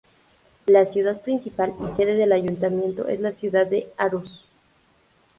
La 0.65 0.87
ciudad 0.87 1.21
principal 1.21 1.75
y 1.79 1.95
sede 1.95 2.15
del 2.15 2.31
ayuntamiento 2.31 3.07
es 3.07 3.19
la 3.19 3.31
ciudad 3.33 3.67
de 3.67 3.87
Aarhus. 3.99 4.43